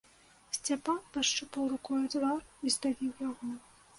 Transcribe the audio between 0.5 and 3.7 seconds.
Сцяпан пашчупаў рукою твар і здавіў яго.